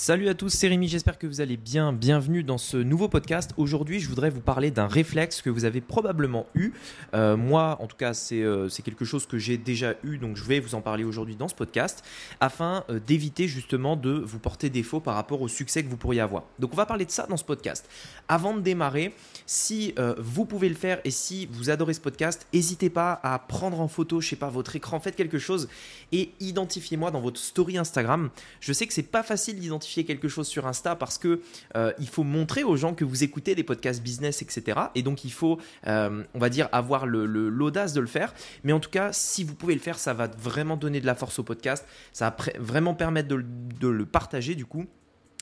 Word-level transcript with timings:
Salut 0.00 0.28
à 0.28 0.34
tous, 0.34 0.50
c'est 0.50 0.68
Rémi, 0.68 0.86
j'espère 0.86 1.18
que 1.18 1.26
vous 1.26 1.40
allez 1.40 1.56
bien. 1.56 1.92
Bienvenue 1.92 2.44
dans 2.44 2.56
ce 2.56 2.76
nouveau 2.76 3.08
podcast. 3.08 3.50
Aujourd'hui, 3.56 3.98
je 3.98 4.08
voudrais 4.08 4.30
vous 4.30 4.40
parler 4.40 4.70
d'un 4.70 4.86
réflexe 4.86 5.42
que 5.42 5.50
vous 5.50 5.64
avez 5.64 5.80
probablement 5.80 6.46
eu. 6.54 6.70
Euh, 7.14 7.36
moi, 7.36 7.76
en 7.80 7.88
tout 7.88 7.96
cas, 7.96 8.12
euh, 8.30 8.68
c'est 8.68 8.82
quelque 8.84 9.04
chose 9.04 9.26
que 9.26 9.38
j'ai 9.38 9.58
déjà 9.58 9.96
eu, 10.04 10.18
donc 10.18 10.36
je 10.36 10.44
vais 10.44 10.60
vous 10.60 10.76
en 10.76 10.82
parler 10.82 11.02
aujourd'hui 11.02 11.34
dans 11.34 11.48
ce 11.48 11.54
podcast, 11.56 12.04
afin 12.38 12.84
euh, 12.90 13.00
d'éviter 13.04 13.48
justement 13.48 13.96
de 13.96 14.12
vous 14.12 14.38
porter 14.38 14.70
défaut 14.70 15.00
par 15.00 15.16
rapport 15.16 15.42
au 15.42 15.48
succès 15.48 15.82
que 15.82 15.88
vous 15.88 15.96
pourriez 15.96 16.20
avoir. 16.20 16.44
Donc 16.60 16.74
on 16.74 16.76
va 16.76 16.86
parler 16.86 17.04
de 17.04 17.10
ça 17.10 17.26
dans 17.28 17.36
ce 17.36 17.44
podcast. 17.44 17.88
Avant 18.28 18.54
de 18.54 18.60
démarrer, 18.60 19.12
si 19.46 19.94
vous 20.18 20.44
pouvez 20.44 20.68
le 20.68 20.76
faire 20.76 21.00
et 21.02 21.10
si 21.10 21.46
vous 21.46 21.70
adorez 21.70 21.94
ce 21.94 22.00
podcast, 22.00 22.46
n'hésitez 22.54 22.88
pas 22.88 23.18
à 23.24 23.36
prendre 23.40 23.80
en 23.80 23.88
photo, 23.88 24.20
je 24.20 24.28
sais 24.28 24.36
pas, 24.36 24.48
votre 24.48 24.76
écran, 24.76 25.00
faites 25.00 25.16
quelque 25.16 25.40
chose 25.40 25.68
et 26.12 26.30
identifiez-moi 26.38 27.10
dans 27.10 27.20
votre 27.20 27.40
story 27.40 27.78
Instagram. 27.78 28.30
Je 28.60 28.72
sais 28.72 28.86
que 28.86 28.92
c'est 28.92 29.02
pas 29.02 29.24
facile 29.24 29.58
d'identifier 29.58 29.87
quelque 29.96 30.28
chose 30.28 30.46
sur 30.46 30.66
Insta 30.66 30.96
parce 30.96 31.18
que 31.18 31.40
euh, 31.76 31.92
il 31.98 32.08
faut 32.08 32.24
montrer 32.24 32.64
aux 32.64 32.76
gens 32.76 32.94
que 32.94 33.04
vous 33.04 33.24
écoutez 33.24 33.54
des 33.54 33.64
podcasts 33.64 34.02
business, 34.02 34.42
etc. 34.42 34.78
Et 34.94 35.02
donc 35.02 35.24
il 35.24 35.32
faut, 35.32 35.58
euh, 35.86 36.22
on 36.34 36.38
va 36.38 36.48
dire, 36.48 36.68
avoir 36.72 37.06
l'audace 37.06 37.92
de 37.92 38.00
le 38.00 38.06
faire. 38.06 38.34
Mais 38.64 38.72
en 38.72 38.80
tout 38.80 38.90
cas, 38.90 39.12
si 39.12 39.44
vous 39.44 39.54
pouvez 39.54 39.74
le 39.74 39.80
faire, 39.80 39.98
ça 39.98 40.14
va 40.14 40.26
vraiment 40.26 40.76
donner 40.76 41.00
de 41.00 41.06
la 41.06 41.14
force 41.14 41.38
au 41.38 41.42
podcast. 41.42 41.86
Ça 42.12 42.30
va 42.30 42.36
vraiment 42.58 42.94
permettre 42.94 43.28
de 43.28 43.88
le 43.88 44.06
partager 44.06 44.54
du 44.54 44.64
coup 44.64 44.86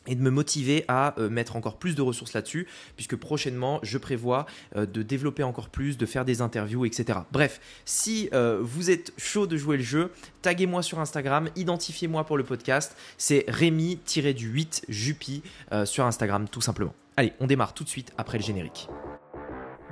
et 0.07 0.15
de 0.15 0.23
me 0.23 0.31
motiver 0.31 0.85
à 0.89 1.19
euh, 1.19 1.29
mettre 1.29 1.57
encore 1.57 1.79
plus 1.79 1.95
de 1.95 2.03
ressources 2.03 2.33
là-dessus, 2.33 2.67
puisque 2.97 3.17
prochainement, 3.17 3.81
je 3.83 3.99
prévois 3.99 4.47
euh, 4.77 4.87
de 4.87 5.03
développer 5.03 5.43
encore 5.43 5.69
plus, 5.69 5.97
de 5.97 6.07
faire 6.07 6.25
des 6.25 6.41
interviews, 6.41 6.85
etc. 6.85 7.21
Bref, 7.33 7.61
si 7.85 8.29
euh, 8.33 8.59
vous 8.63 8.91
êtes 8.91 9.13
chaud 9.17 9.47
de 9.47 9.57
jouer 9.57 9.77
le 9.77 9.83
jeu, 9.83 10.13
taguez-moi 10.43 10.83
sur 10.83 11.01
Instagram, 11.01 11.49
identifiez-moi 11.57 12.25
pour 12.25 12.37
le 12.37 12.45
podcast, 12.45 12.97
c'est 13.19 13.45
Rémi-du-8 13.49 14.85
Jupi 14.89 15.43
sur 15.85 16.05
Instagram, 16.05 16.49
tout 16.49 16.61
simplement. 16.61 16.95
Allez, 17.17 17.33
on 17.41 17.47
démarre 17.47 17.75
tout 17.75 17.85
de 17.85 17.89
suite 17.89 18.13
après 18.19 18.39
le 18.39 18.45
générique. 18.45 18.89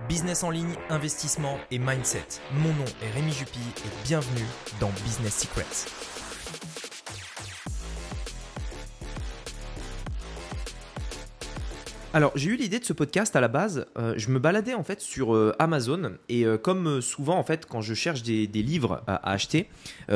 Business 0.09 0.43
en 0.43 0.51
ligne, 0.51 0.75
investissement 0.91 1.59
et 1.71 1.78
mindset. 1.78 2.41
Mon 2.53 2.75
nom 2.75 2.84
est 3.03 3.11
Rémi 3.15 3.33
Jupi 3.33 3.59
et 3.59 4.06
bienvenue 4.06 4.45
dans 4.78 4.91
Business 5.05 5.39
Secrets. 5.39 6.94
Alors, 12.15 12.31
j'ai 12.37 12.51
eu 12.51 12.55
l'idée 12.55 12.79
de 12.79 12.84
ce 12.84 12.93
podcast 12.93 13.34
à 13.34 13.41
la 13.41 13.48
base. 13.48 13.87
Euh, 13.98 14.15
je 14.17 14.29
me 14.29 14.39
baladais 14.39 14.75
en 14.75 14.84
fait 14.84 15.01
sur 15.01 15.34
euh, 15.34 15.53
Amazon 15.59 16.12
et 16.29 16.47
euh, 16.47 16.56
comme 16.56 17.01
souvent 17.01 17.37
en 17.37 17.43
fait 17.43 17.67
quand 17.67 17.81
je 17.81 17.93
cherche 17.93 18.23
des, 18.23 18.47
livres 18.47 19.03
à, 19.09 19.33
acheter, 19.33 19.69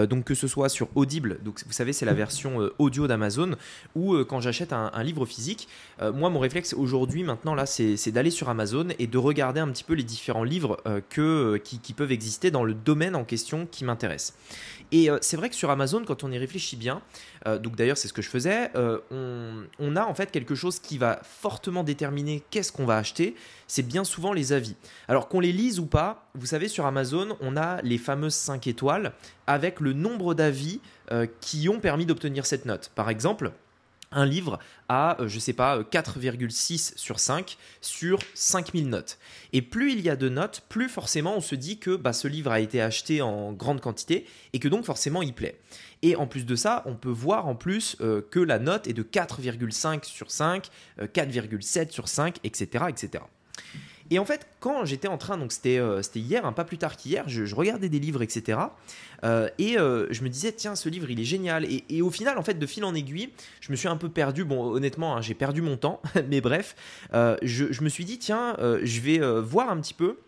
donc 0.08 0.22
que 0.22 0.36
ce 0.36 0.46
soit 0.46 0.68
sur 0.68 0.90
Audible, 0.94 1.40
donc 1.42 1.60
vous 1.66 1.72
savez 1.72 1.92
c'est 1.92 2.06
la 2.06 2.14
version 2.14 2.70
audio 2.78 3.08
d'Amazon, 3.08 3.56
ou 3.96 4.16
quand 4.24 4.40
j'achète 4.40 4.72
un, 4.72 5.02
livre 5.02 5.26
physique, 5.26 5.66
moi 6.14 6.30
mon 6.30 6.38
réflexe 6.38 6.72
aujourd'hui 6.72 7.24
maintenant 7.24 7.54
là 7.54 7.66
c'est 7.66 8.12
d'aller 8.12 8.30
sur 8.30 8.48
Amazon 8.48 8.88
et 8.98 9.06
de 9.06 9.18
regarder 9.18 9.60
un 9.60 9.68
petit 9.68 9.84
peu 9.84 9.94
les 9.94 10.04
différents 10.04 10.44
livres 10.44 10.80
que, 11.10 11.56
qui, 11.64 11.80
qui, 11.80 11.94
peuvent 11.94 12.12
exister 12.12 12.50
dans 12.50 12.64
le 12.64 12.74
domaine 12.74 13.16
en 13.16 13.24
question 13.24 13.66
qui 13.70 13.84
m'intéresse. 13.84 14.34
Et 14.92 15.08
c'est 15.20 15.36
vrai 15.36 15.48
que 15.48 15.56
sur 15.56 15.70
Amazon 15.70 16.04
quand 16.06 16.22
on 16.22 16.30
y 16.30 16.38
réfléchit 16.38 16.76
bien, 16.76 17.02
donc 17.46 17.76
d'ailleurs 17.76 17.96
c'est 17.96 18.08
ce 18.08 18.12
que 18.12 18.22
je 18.22 18.28
faisais, 18.28 18.70
on, 19.10 19.64
on 19.78 19.96
a 19.96 20.04
en 20.04 20.14
fait 20.14 20.30
quelque 20.30 20.54
chose 20.54 20.78
qui 20.78 20.98
va 20.98 21.20
fortement 21.22 21.84
déterminer 21.84 22.42
qu'est-ce 22.50 22.72
qu'on 22.72 22.84
va 22.84 22.96
acheter, 22.96 23.34
c'est 23.66 23.82
bien 23.82 24.04
souvent 24.04 24.32
les 24.32 24.52
avis. 24.52 24.76
Alors 25.08 25.28
qu'on 25.28 25.40
les 25.40 25.52
lise 25.52 25.78
ou 25.78 25.86
pas, 25.86 26.28
vous 26.34 26.46
savez, 26.46 26.68
sur 26.68 26.86
Amazon, 26.86 27.36
on 27.40 27.56
a 27.56 27.80
les 27.82 27.98
fameuses 27.98 28.34
5 28.34 28.66
étoiles 28.66 29.12
avec 29.46 29.80
le 29.80 29.92
nombre 29.92 30.34
d'avis 30.34 30.80
euh, 31.12 31.26
qui 31.40 31.68
ont 31.68 31.80
permis 31.80 32.06
d'obtenir 32.06 32.46
cette 32.46 32.64
note. 32.64 32.90
Par 32.94 33.10
exemple, 33.10 33.52
un 34.10 34.26
livre 34.26 34.58
à, 34.88 35.20
euh, 35.20 35.28
je 35.28 35.38
sais 35.38 35.52
pas, 35.52 35.82
4,6 35.82 36.94
sur 36.96 37.20
5 37.20 37.58
sur 37.80 38.18
5000 38.34 38.88
notes. 38.88 39.18
Et 39.52 39.62
plus 39.62 39.92
il 39.92 40.00
y 40.00 40.10
a 40.10 40.16
de 40.16 40.28
notes, 40.28 40.62
plus 40.68 40.88
forcément 40.88 41.36
on 41.36 41.40
se 41.40 41.54
dit 41.54 41.78
que 41.78 41.96
bah, 41.96 42.12
ce 42.12 42.28
livre 42.28 42.50
a 42.50 42.60
été 42.60 42.80
acheté 42.80 43.22
en 43.22 43.52
grande 43.52 43.80
quantité 43.80 44.26
et 44.52 44.58
que 44.58 44.68
donc 44.68 44.84
forcément 44.84 45.22
il 45.22 45.34
plaît. 45.34 45.60
Et 46.02 46.16
en 46.16 46.26
plus 46.26 46.46
de 46.46 46.54
ça, 46.54 46.82
on 46.86 46.94
peut 46.94 47.10
voir 47.10 47.46
en 47.46 47.54
plus 47.54 47.96
euh, 48.00 48.22
que 48.30 48.38
la 48.38 48.58
note 48.58 48.86
est 48.86 48.92
de 48.92 49.02
4,5 49.02 50.04
sur 50.04 50.30
5, 50.30 50.68
4,7 51.00 51.78
euh, 51.80 51.90
sur 51.90 52.08
5, 52.08 52.38
etc. 52.44 52.84
etc. 52.88 53.24
Et 54.10 54.18
en 54.18 54.24
fait, 54.24 54.46
quand 54.60 54.84
j'étais 54.84 55.08
en 55.08 55.18
train, 55.18 55.38
donc 55.38 55.52
c'était 55.52 55.78
euh, 55.78 56.02
hier, 56.14 56.46
un 56.46 56.52
pas 56.52 56.64
plus 56.64 56.78
tard 56.78 56.96
qu'hier, 56.96 57.28
je, 57.28 57.54
regardais 57.54 57.88
des 57.88 57.98
livres, 57.98 58.22
etc. 58.22 58.58
et 59.24 59.74
je 59.74 60.22
me 60.22 60.28
disais, 60.28 60.52
tiens, 60.52 60.74
ce 60.74 60.88
livre, 60.88 61.10
il 61.10 61.20
est 61.20 61.24
génial. 61.24 61.66
Et, 61.66 62.02
au 62.02 62.10
final, 62.10 62.38
en 62.38 62.42
fait, 62.42 62.54
de 62.54 62.66
fil 62.66 62.84
en 62.84 62.94
aiguille, 62.94 63.30
je 63.60 63.70
me 63.70 63.76
suis 63.76 63.88
un 63.88 63.96
peu 63.96 64.08
perdu. 64.08 64.44
Bon, 64.44 64.64
honnêtement, 64.64 65.16
hein, 65.16 65.20
j'ai 65.20 65.34
perdu 65.34 65.62
mon 65.62 65.76
temps, 65.76 66.00
mais 66.28 66.40
bref, 66.40 66.76
je, 67.12 67.82
me 67.82 67.88
suis 67.88 68.04
dit, 68.04 68.18
tiens, 68.18 68.56
je 68.82 69.00
vais 69.00 69.18
voir 69.40 69.70
un 69.70 69.80
petit 69.80 69.94
peu 69.94 70.18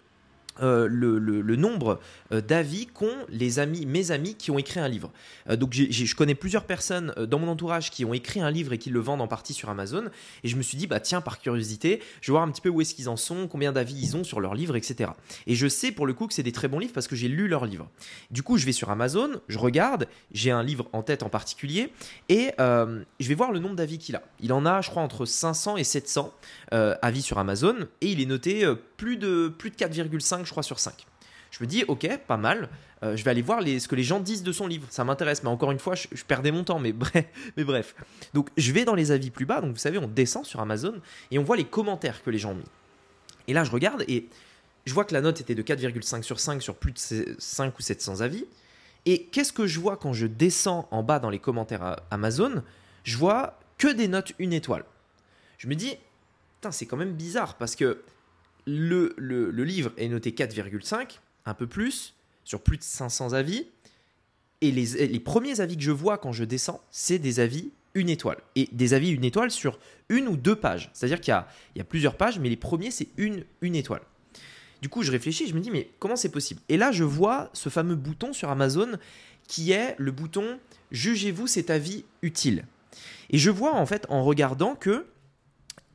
euh, 0.62 0.88
le, 0.91 1.56
nombre 1.56 2.00
euh, 2.33 2.41
d'avis 2.41 2.87
qu'ont 2.87 3.15
les 3.28 3.61
amis, 3.61 3.87
mes 3.87 4.11
amis 4.11 4.34
qui 4.34 4.50
ont 4.50 4.59
écrit 4.59 4.81
un 4.81 4.88
livre. 4.88 5.11
Euh, 5.49 5.56
donc 5.56 5.72
je 5.72 6.15
connais 6.15 6.34
plusieurs 6.34 6.65
personnes 6.65 7.15
dans 7.16 7.38
mon 7.38 7.49
entourage 7.49 7.91
qui 7.91 8.05
ont 8.05 8.12
écrit 8.12 8.41
un 8.41 8.50
livre 8.50 8.72
et 8.72 8.78
qui 8.78 8.91
le 8.91 9.00
vendent 9.00 9.22
en 9.22 9.28
partie 9.28 9.55
sur 9.55 9.71
Amazon. 9.71 10.05
Et 10.44 10.49
je 10.49 10.56
me 10.56 10.62
suis 10.62 10.77
dit, 10.77 10.87
bah 10.87 11.00
tiens, 11.00 11.21
par 11.21 11.38
curiosité, 11.38 12.03
je 12.21 12.31
vais 12.31 12.33
voir 12.33 12.43
un 12.43 12.50
petit 12.50 12.61
peu 12.61 12.69
où 12.69 12.81
est-ce 12.81 12.94
qu'ils 12.94 13.09
en 13.09 13.16
sont, 13.16 13.49
combien 13.49 13.72
d'avis 13.72 13.94
ils 13.94 14.16
ont 14.16 14.25
sur 14.25 14.41
leur 14.41 14.55
livre, 14.55 14.77
etc. 14.77 15.12
Et 15.47 15.55
je 15.55 15.66
sais 15.66 15.93
pour 15.93 16.06
le 16.06 16.12
coup 16.12 16.27
que 16.27 16.34
c'est 16.34 16.43
des 16.43 16.53
très 16.53 16.69
bons 16.69 16.78
livres 16.78 16.93
parce 16.93 17.09
que 17.09 17.17
j'ai 17.17 17.28
lu 17.28 17.49
leurs 17.49 17.65
livres. 17.65 17.88
Du 18.31 18.43
coup, 18.43 18.59
je 18.59 18.67
vais 18.67 18.72
sur 18.72 18.91
Amazon, 18.91 19.31
je 19.49 19.59
regarde, 19.59 20.09
j'ai 20.32 20.50
un 20.50 20.62
livre 20.62 20.88
en 20.93 21.03
tête 21.03 21.22
en 21.22 21.28
particulier, 21.28 21.93
et 22.28 22.50
je 22.59 23.28
vais 23.28 23.34
voir 23.34 23.53
le 23.53 23.61
nombre 23.61 23.77
d'avis 23.77 23.99
qu'il 23.99 24.17
a. 24.17 24.22
Il 24.41 24.53
en 24.53 24.67
a, 24.67 24.81
je 24.81 24.91
crois, 24.91 25.03
entre 25.03 25.25
500 25.25 25.77
et 25.77 25.84
700 25.84 26.32
avis 26.71 27.22
sur 27.22 27.38
Amazon, 27.38 27.77
et 28.00 28.09
il 28.09 28.21
est 28.21 28.27
noté 28.27 28.67
plus 29.00 29.16
de, 29.16 29.49
plus 29.49 29.71
de 29.71 29.77
4,5 29.77 30.44
je 30.44 30.50
crois, 30.50 30.62
sur 30.62 30.78
5. 30.78 31.06
Je 31.50 31.65
me 31.65 31.66
dis, 31.66 31.84
ok, 31.88 32.06
pas 32.27 32.37
mal. 32.37 32.69
Euh, 33.03 33.16
je 33.16 33.25
vais 33.25 33.31
aller 33.31 33.41
voir 33.41 33.62
les, 33.62 33.81
ce 33.81 33.88
que 33.88 33.97
les 33.97 34.03
gens 34.03 34.21
disent 34.21 34.43
de 34.43 34.53
son 34.53 34.66
livre. 34.66 34.87
Ça 34.91 35.05
m'intéresse. 35.05 35.43
Mais 35.43 35.49
encore 35.49 35.71
une 35.71 35.78
fois, 35.78 35.94
je, 35.94 36.22
perdais 36.25 36.53
mon 36.53 36.65
temps. 36.65 36.78
Mais 36.78 36.93
bref, 36.93 37.25
mais 37.56 37.65
bref. 37.65 37.94
Donc, 38.34 38.50
je 38.59 38.72
vais 38.72 38.84
dans 38.84 38.94
les 38.94 39.11
avis 39.11 39.31
plus 39.31 39.47
bas. 39.47 39.62
Donc, 39.62 39.72
vous 39.72 39.78
savez, 39.78 39.97
on 39.97 40.06
descend 40.06 40.44
sur 40.44 40.61
Amazon 40.61 41.00
et 41.31 41.38
on 41.38 41.43
voit 41.43 41.56
les 41.56 41.65
commentaires 41.65 42.22
que 42.22 42.28
les 42.28 42.37
gens 42.37 42.50
ont 42.50 42.56
mis. 42.56 42.65
Et 43.49 43.55
là, 43.55 43.65
je 43.65 43.71
regarde 43.71 44.05
et 44.06 44.28
je 44.84 44.93
vois 44.93 45.06
que 45.06 45.15
la 45.15 45.22
note 45.22 45.41
était 45.41 45.55
de 45.55 45.62
4,5 45.62 46.22
sur 46.22 46.38
5 46.38 46.62
sur 46.62 46.77
plus 46.77 46.93
de 46.93 47.37
5 47.38 47.78
ou 47.78 47.81
700 47.81 48.21
avis. 48.21 48.44
Et 49.06 49.22
qu'est-ce 49.25 49.55
que 49.55 49.67
je 49.67 49.81
vois 49.81 49.97
quand 49.97 50.12
je 50.12 50.27
descends 50.27 50.88
en 50.91 51.03
bas 51.03 51.21
dans 51.21 51.31
les 51.31 51.38
commentaires 51.38 51.97
Amazon? 52.11 52.62
Je 53.05 53.17
vois 53.17 53.59
que 53.78 53.88
des 53.88 54.09
notes 54.09 54.34
une 54.38 54.53
étoile. 54.53 54.84
Je 55.56 55.69
me 55.69 55.75
dis, 55.75 55.97
c'est 56.71 56.84
quand 56.84 56.99
même 56.99 57.15
bizarre 57.15 57.55
parce 57.55 57.75
que 57.75 58.03
le, 58.78 59.64
livre 59.64 59.92
est 59.97 60.08
noté 60.08 60.31
4,5, 60.32 61.19
un 61.47 61.54
peu 61.54 61.66
plus, 61.66 62.14
sur 62.44 62.60
plus 62.60 62.78
de 62.78 62.82
500 62.82 63.32
avis. 63.32 63.66
Et 64.60 64.70
les, 64.70 65.06
les, 65.06 65.20
premiers 65.20 65.60
avis 65.60 65.76
que 65.76 65.82
je 65.82 65.91
vois 65.91 66.19
quand 66.19 66.32
je 66.32 66.44
descends, 66.44 66.81
c'est 66.91 67.19
des 67.19 67.41
avis 67.41 67.70
une 67.94 68.08
étoile. 68.08 68.38
Et 68.56 68.69
des 68.72 68.94
avis 68.94 69.10
une 69.10 69.25
étoile 69.25 69.50
sur 69.50 69.78
une 70.08 70.28
ou 70.28 70.36
deux 70.36 70.56
pages. 70.56 70.91
C'est-à-dire 70.92 71.20
qu'il 71.20 71.32
y, 71.32 71.78
y 71.78 71.81
a, 71.81 71.84
plusieurs 71.84 72.16
pages, 72.16 72.38
mais 72.38 72.48
les 72.48 72.56
premiers, 72.56 72.91
c'est 72.91 73.08
une, 73.16 73.44
une 73.62 73.75
étoile. 73.75 74.03
Du 74.82 74.88
coup, 74.88 75.02
je 75.02 75.10
réfléchis, 75.10 75.47
je 75.47 75.54
me 75.54 75.60
dis, 75.60 75.70
mais 75.70 75.91
comment 75.98 76.16
c'est 76.16 76.31
possible? 76.31 76.60
Et 76.69 76.76
là, 76.76 76.92
je 76.92 77.04
vois 77.04 77.50
ce 77.52 77.69
fameux 77.69 77.97
bouton 77.97 78.32
sur 78.32 78.50
Amazon 78.50 78.98
qui 79.47 79.72
est 79.72 79.94
le 79.98 80.12
bouton 80.12 80.58
Jugez-vous 80.92 81.47
cet 81.47 81.70
avis 81.70 82.04
utile. 82.22 82.64
Et 83.31 83.38
je 83.38 83.50
vois 83.50 83.75
en 83.75 83.87
fait 83.87 84.06
en 84.08 84.25
regardant 84.25 84.75
que 84.75 85.06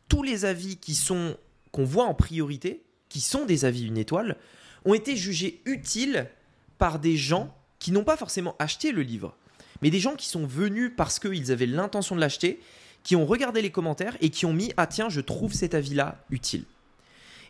tous 0.07 0.23
les 0.23 0.45
avis 0.45 0.77
qui 0.77 0.95
sont 0.95 1.35
qu'on 1.75 1.83
voit 1.83 2.05
en 2.05 2.13
priorité, 2.13 2.81
qui 3.09 3.19
sont 3.19 3.43
des 3.43 3.65
avis 3.65 3.85
une 3.85 3.97
étoile, 3.97 4.37
ont 4.85 4.93
été 4.93 5.17
jugés 5.17 5.59
utiles 5.65 6.29
par 6.77 6.99
des 6.99 7.17
gens 7.17 7.53
qui 7.79 7.91
n'ont 7.91 8.05
pas 8.05 8.15
forcément 8.15 8.55
acheté 8.59 8.93
le 8.93 9.01
livre, 9.01 9.35
mais 9.81 9.89
des 9.89 9.99
gens 9.99 10.15
qui 10.15 10.29
sont 10.29 10.47
venus 10.47 10.93
parce 10.95 11.19
qu'ils 11.19 11.51
avaient 11.51 11.65
l'intention 11.65 12.15
de 12.15 12.21
l'acheter, 12.21 12.61
qui 13.03 13.17
ont 13.17 13.25
regardé 13.25 13.61
les 13.61 13.71
commentaires 13.71 14.15
et 14.21 14.29
qui 14.29 14.45
ont 14.45 14.53
mis 14.53 14.71
Ah 14.77 14.87
tiens, 14.87 15.09
je 15.09 15.19
trouve 15.19 15.51
cet 15.51 15.73
avis-là 15.73 16.23
utile. 16.29 16.63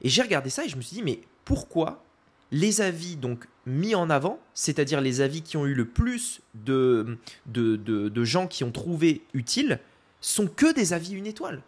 Et 0.02 0.10
j'ai 0.10 0.24
regardé 0.24 0.50
ça 0.50 0.66
et 0.66 0.70
je 0.70 0.76
me 0.76 0.82
suis 0.82 0.96
dit 0.96 1.04
Mais 1.04 1.20
pourquoi 1.44 2.04
les 2.52 2.82
avis 2.82 3.18
donc 3.18 3.46
mis 3.68 3.94
en 3.94 4.10
avant, 4.10 4.40
c'est-à-dire 4.56 5.02
les 5.02 5.22
avis 5.22 5.44
qui 5.44 5.56
ont 5.56 5.68
eu 5.68 5.76
le 5.76 5.86
plus 5.86 6.42
de, 6.56 7.20
de, 7.46 7.76
de 7.76 8.24
gens 8.24 8.48
qui 8.48 8.64
ont 8.64 8.72
trouvé 8.72 9.22
utile, 9.36 9.80
sont 10.20 10.48
que 10.48 10.74
des 10.74 10.94
avis 10.94 11.14
une 11.14 11.28
étoile? 11.28 11.62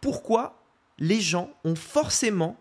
Pourquoi 0.00 0.63
les 0.98 1.20
gens 1.20 1.50
ont 1.64 1.74
forcément, 1.74 2.56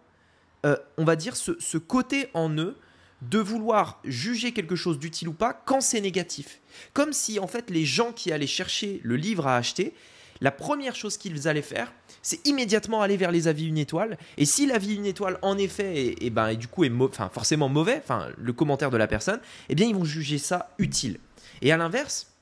euh, 0.66 0.76
on 0.98 1.04
va 1.04 1.16
dire, 1.16 1.36
ce, 1.36 1.78
côté 1.78 2.30
en 2.34 2.50
eux 2.58 2.78
de 3.22 3.40
vouloir 3.40 4.02
juger 4.04 4.52
quelque 4.52 4.76
chose 4.76 5.00
d'utile 5.00 5.30
ou 5.30 5.34
pas 5.34 5.54
quand 5.54 5.82
c'est 5.82 6.02
négatif. 6.02 6.60
Comme 6.94 7.14
si 7.14 7.40
en 7.40 7.48
fait 7.48 7.70
les 7.70 7.86
gens 7.86 8.12
qui 8.12 8.32
allaient 8.32 8.48
chercher 8.48 9.00
le 9.04 9.16
livre 9.16 9.48
à 9.48 9.56
acheter, 9.56 9.94
la 10.42 10.52
première 10.52 10.96
chose 10.96 11.16
qu'ils 11.16 11.48
allaient 11.48 11.62
faire, 11.62 11.94
c'est 12.22 12.46
immédiatement 12.46 13.02
aller 13.02 13.16
vers 13.16 13.32
les 13.32 13.48
avis 13.48 13.68
une 13.68 13.78
étoile. 13.78 14.18
Et 14.38 14.46
si 14.46 14.66
l'avis 14.66 14.96
une 14.96 15.06
étoile 15.06 15.40
en 15.42 15.58
effet 15.58 16.16
et 16.20 16.30
ben, 16.30 16.50
et 16.50 16.58
du 16.58 16.68
coup 16.68 16.84
est 16.84 16.92
forcément 17.32 17.70
mauvais, 17.70 18.02
enfin 18.04 18.28
le 18.38 18.52
commentaire 18.52 18.90
de 18.90 18.98
la 18.98 19.08
personne, 19.08 19.40
eh 19.70 19.76
bien 19.76 19.88
ils 19.88 19.96
vont 19.96 20.04
juger 20.04 20.38
ça 20.38 20.74
utile. 20.80 21.20
Et 21.62 21.72
à 21.72 21.78
l'inverse, 21.78 22.34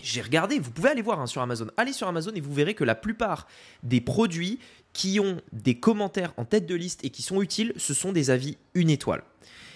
j'ai 0.00 0.20
regardé, 0.20 0.60
vous 0.60 0.70
pouvez 0.70 0.90
aller 0.90 1.02
voir 1.02 1.20
hein, 1.20 1.26
sur 1.26 1.42
Amazon. 1.42 1.66
Allez 1.76 1.92
sur 1.92 2.06
Amazon 2.06 2.30
et 2.34 2.40
vous 2.40 2.54
verrez 2.54 2.74
que 2.74 2.84
la 2.84 2.94
plupart 2.94 3.48
des 3.82 4.00
produits 4.00 4.60
qui 4.98 5.20
ont 5.20 5.40
des 5.52 5.76
commentaires 5.76 6.34
en 6.38 6.44
tête 6.44 6.66
de 6.66 6.74
liste 6.74 7.04
et 7.04 7.10
qui 7.10 7.22
sont 7.22 7.40
utiles, 7.40 7.72
ce 7.76 7.94
sont 7.94 8.10
des 8.10 8.30
avis 8.30 8.58
une 8.74 8.90
étoile. 8.90 9.22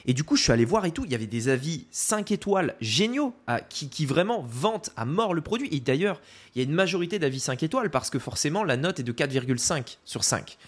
Et 0.04 0.14
du 0.14 0.24
coup, 0.24 0.34
je 0.34 0.42
suis 0.42 0.50
allé 0.50 0.64
voir 0.64 0.84
et 0.84 0.90
tout. 0.90 1.04
Il 1.04 1.12
y 1.12 1.14
avait 1.14 1.28
des 1.28 1.48
avis 1.48 1.86
5 1.92 2.32
étoiles 2.32 2.74
géniaux 2.80 3.32
qui, 3.68 3.88
qui, 3.88 4.04
vraiment 4.04 4.42
vantent 4.42 4.90
à 4.96 5.04
mort 5.04 5.32
le 5.32 5.40
produit. 5.40 5.68
Et 5.70 5.78
d'ailleurs, 5.78 6.20
il 6.52 6.58
y 6.58 6.64
a 6.64 6.68
une 6.68 6.74
majorité 6.74 7.20
d'avis 7.20 7.38
5 7.38 7.62
étoiles 7.62 7.88
parce 7.88 8.10
que 8.10 8.18
forcément, 8.18 8.64
la 8.64 8.76
note 8.76 8.98
est 8.98 9.04
de 9.04 9.12
4,5 9.12 9.98
sur 10.04 10.24
5. 10.24 10.58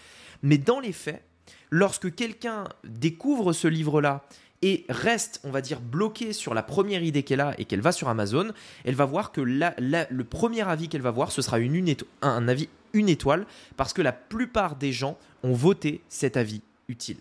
Mais 0.41 0.57
dans 0.57 0.79
les 0.79 0.93
faits, 0.93 1.21
lorsque 1.69 2.15
quelqu'un 2.15 2.63
découvre 2.85 3.51
ce 3.51 3.67
livre-là 3.67 4.23
et 4.65 4.83
reste, 4.89 5.41
on 5.43 5.51
va 5.51 5.61
dire, 5.61 5.79
bloqué 5.79 6.33
sur 6.33 6.55
la 6.55 6.63
première 6.63 7.03
idée 7.03 7.21
qu'elle 7.21 7.39
a 7.39 7.53
et 7.59 7.65
qu'elle 7.65 7.81
va 7.81 7.91
sur 7.91 8.09
Amazon, 8.09 8.51
elle 8.83 8.95
va 8.95 9.05
voir 9.05 9.31
que 9.31 9.39
le 9.39 10.23
premier 10.23 10.67
avis 10.67 10.89
qu'elle 10.89 11.03
va 11.03 11.11
voir, 11.11 11.31
ce 11.31 11.43
sera 11.43 11.59
une, 11.59 11.95
un 12.23 12.47
avis 12.47 12.67
une 12.93 13.07
étoile 13.07 13.45
parce 13.77 13.93
que 13.93 14.01
la 14.01 14.11
plupart 14.11 14.75
des 14.75 14.91
gens 14.91 15.19
ont 15.43 15.53
voté 15.53 16.01
cet 16.09 16.35
avis 16.35 16.63
utile. 16.87 17.17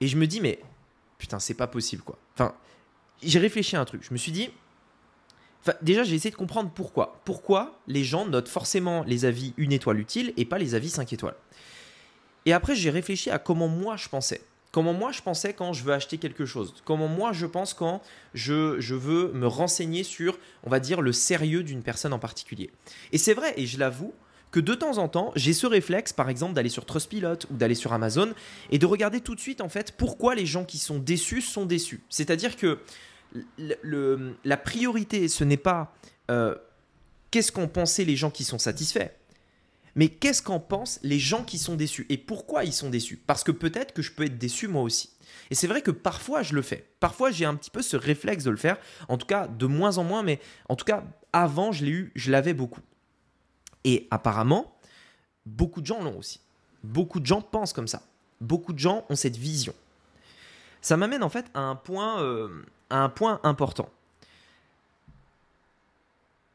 Et 0.00 0.08
je 0.08 0.16
me 0.16 0.26
dis, 0.26 0.40
mais 0.40 0.58
putain, 1.18 1.38
c'est 1.38 1.52
pas 1.52 1.66
possible 1.66 2.02
quoi. 2.02 2.16
Enfin, 2.32 2.54
j'ai 3.22 3.38
réfléchi 3.38 3.76
à 3.76 3.82
un 3.82 3.84
truc. 3.84 4.02
Je 4.02 4.14
me 4.14 4.16
suis 4.16 4.32
dit, 4.32 4.48
déjà, 5.82 6.02
j'ai 6.02 6.14
essayé 6.14 6.30
de 6.30 6.36
comprendre 6.36 6.70
pourquoi. 6.74 7.20
Pourquoi 7.26 7.78
les 7.88 8.04
gens 8.04 8.24
notent 8.24 8.48
forcément 8.48 9.04
les 9.04 9.26
avis 9.26 9.52
une 9.58 9.72
étoile 9.72 10.00
utile 10.00 10.32
et 10.38 10.46
pas 10.46 10.56
les 10.56 10.74
avis 10.74 10.88
5 10.88 11.12
étoiles? 11.12 11.36
Et 12.46 12.54
après, 12.54 12.74
j'ai 12.74 12.88
réfléchi 12.88 13.28
à 13.28 13.38
comment 13.38 13.68
moi 13.68 13.98
je 13.98 14.08
pensais. 14.08 14.40
Comment 14.78 14.92
moi 14.92 15.10
je 15.10 15.22
pensais 15.22 15.54
quand 15.54 15.72
je 15.72 15.82
veux 15.82 15.92
acheter 15.92 16.18
quelque 16.18 16.46
chose. 16.46 16.72
Comment 16.84 17.08
moi 17.08 17.32
je 17.32 17.46
pense 17.46 17.74
quand 17.74 18.00
je, 18.32 18.78
je 18.78 18.94
veux 18.94 19.32
me 19.32 19.48
renseigner 19.48 20.04
sur, 20.04 20.38
on 20.62 20.70
va 20.70 20.78
dire, 20.78 21.00
le 21.00 21.10
sérieux 21.10 21.64
d'une 21.64 21.82
personne 21.82 22.12
en 22.12 22.20
particulier. 22.20 22.70
Et 23.10 23.18
c'est 23.18 23.34
vrai, 23.34 23.54
et 23.56 23.66
je 23.66 23.76
l'avoue, 23.76 24.14
que 24.52 24.60
de 24.60 24.74
temps 24.74 24.98
en 24.98 25.08
temps, 25.08 25.32
j'ai 25.34 25.52
ce 25.52 25.66
réflexe, 25.66 26.12
par 26.12 26.28
exemple, 26.28 26.52
d'aller 26.52 26.68
sur 26.68 26.86
Trustpilot 26.86 27.38
ou 27.50 27.56
d'aller 27.56 27.74
sur 27.74 27.92
Amazon 27.92 28.32
et 28.70 28.78
de 28.78 28.86
regarder 28.86 29.20
tout 29.20 29.34
de 29.34 29.40
suite, 29.40 29.62
en 29.62 29.68
fait, 29.68 29.90
pourquoi 29.96 30.36
les 30.36 30.46
gens 30.46 30.64
qui 30.64 30.78
sont 30.78 31.00
déçus 31.00 31.42
sont 31.42 31.66
déçus. 31.66 32.00
C'est-à-dire 32.08 32.56
que 32.56 32.78
la 34.44 34.56
priorité, 34.56 35.26
ce 35.26 35.42
n'est 35.42 35.56
pas 35.56 35.92
euh, 36.30 36.54
qu'est-ce 37.32 37.50
qu'ont 37.50 37.66
pensé 37.66 38.04
les 38.04 38.14
gens 38.14 38.30
qui 38.30 38.44
sont 38.44 38.60
satisfaits, 38.60 39.10
mais 39.98 40.10
qu'est-ce 40.10 40.42
qu'en 40.42 40.60
pensent 40.60 41.00
les 41.02 41.18
gens 41.18 41.42
qui 41.42 41.58
sont 41.58 41.74
déçus 41.74 42.06
et 42.08 42.18
pourquoi 42.18 42.62
ils 42.62 42.72
sont 42.72 42.88
déçus? 42.88 43.16
Parce 43.16 43.42
que 43.42 43.50
peut-être 43.50 43.92
que 43.92 44.00
je 44.00 44.12
peux 44.12 44.26
être 44.26 44.38
déçu 44.38 44.68
moi 44.68 44.82
aussi. 44.82 45.10
Et 45.50 45.56
c'est 45.56 45.66
vrai 45.66 45.82
que 45.82 45.90
parfois 45.90 46.44
je 46.44 46.54
le 46.54 46.62
fais. 46.62 46.88
Parfois 47.00 47.32
j'ai 47.32 47.44
un 47.44 47.56
petit 47.56 47.68
peu 47.68 47.82
ce 47.82 47.96
réflexe 47.96 48.44
de 48.44 48.52
le 48.52 48.56
faire. 48.56 48.78
En 49.08 49.18
tout 49.18 49.26
cas, 49.26 49.48
de 49.48 49.66
moins 49.66 49.98
en 49.98 50.04
moins, 50.04 50.22
mais 50.22 50.38
en 50.68 50.76
tout 50.76 50.84
cas, 50.84 51.02
avant 51.32 51.72
je 51.72 51.84
l'ai 51.84 51.90
eu, 51.90 52.12
je 52.14 52.30
l'avais 52.30 52.54
beaucoup. 52.54 52.80
Et 53.82 54.06
apparemment, 54.12 54.78
beaucoup 55.46 55.80
de 55.80 55.86
gens 55.86 56.00
l'ont 56.00 56.16
aussi. 56.16 56.38
Beaucoup 56.84 57.18
de 57.18 57.26
gens 57.26 57.42
pensent 57.42 57.72
comme 57.72 57.88
ça. 57.88 58.02
Beaucoup 58.40 58.72
de 58.72 58.78
gens 58.78 59.04
ont 59.08 59.16
cette 59.16 59.36
vision. 59.36 59.74
Ça 60.80 60.96
m'amène 60.96 61.24
en 61.24 61.28
fait 61.28 61.46
à 61.54 61.60
un 61.62 61.74
point, 61.74 62.22
euh, 62.22 62.64
à 62.88 62.98
un 62.98 63.08
point 63.08 63.40
important. 63.42 63.90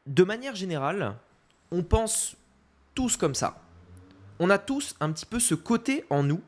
De 0.06 0.24
manière 0.24 0.54
générale, 0.54 1.14
on 1.72 1.82
pense 1.82 2.38
tous 2.94 3.16
comme 3.16 3.34
ça. 3.34 3.60
On 4.38 4.50
a 4.50 4.58
tous 4.58 4.94
un 5.00 5.12
petit 5.12 5.26
peu 5.26 5.38
ce 5.38 5.54
côté 5.54 6.04
en 6.10 6.22
nous 6.22 6.40